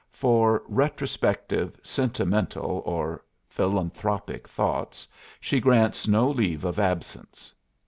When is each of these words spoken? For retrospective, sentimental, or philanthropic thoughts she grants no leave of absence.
For 0.13 0.63
retrospective, 0.67 1.79
sentimental, 1.83 2.81
or 2.87 3.23
philanthropic 3.47 4.47
thoughts 4.47 5.07
she 5.39 5.59
grants 5.59 6.07
no 6.07 6.27
leave 6.31 6.65
of 6.65 6.79
absence. 6.79 7.53